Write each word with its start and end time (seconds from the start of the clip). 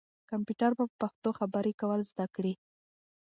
کمپیوټر 0.29 0.71
به 0.77 0.83
په 0.89 0.93
پښتو 1.01 1.29
خبرې 1.39 1.73
کول 1.81 1.99
زده 2.11 2.25
کړي. 2.35 2.53